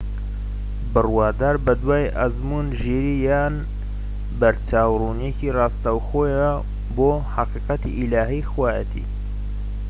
[0.93, 3.55] بڕوادار بە دوای ئەزموون، ژیری یان
[4.39, 6.49] بەرچاوڕوونیەکی ڕاستەوخۆیە
[6.95, 9.05] بۆ حەقیقەتی ئیلاهی/خوایەتی